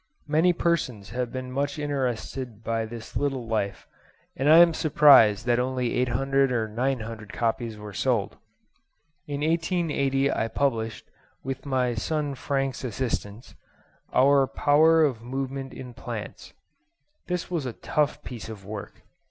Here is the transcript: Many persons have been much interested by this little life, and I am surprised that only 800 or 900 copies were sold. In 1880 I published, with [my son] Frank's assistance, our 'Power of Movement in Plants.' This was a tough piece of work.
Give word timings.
Many 0.25 0.51
persons 0.51 1.11
have 1.11 1.31
been 1.31 1.51
much 1.51 1.77
interested 1.77 2.63
by 2.63 2.87
this 2.87 3.15
little 3.15 3.45
life, 3.45 3.85
and 4.35 4.49
I 4.49 4.57
am 4.57 4.73
surprised 4.73 5.45
that 5.45 5.59
only 5.59 5.93
800 5.93 6.51
or 6.51 6.67
900 6.67 7.31
copies 7.31 7.77
were 7.77 7.93
sold. 7.93 8.37
In 9.27 9.41
1880 9.41 10.31
I 10.31 10.47
published, 10.47 11.05
with 11.43 11.67
[my 11.67 11.93
son] 11.93 12.33
Frank's 12.33 12.83
assistance, 12.83 13.53
our 14.11 14.47
'Power 14.47 15.05
of 15.05 15.21
Movement 15.21 15.71
in 15.71 15.93
Plants.' 15.93 16.53
This 17.27 17.51
was 17.51 17.67
a 17.67 17.73
tough 17.73 18.23
piece 18.23 18.49
of 18.49 18.65
work. 18.65 19.03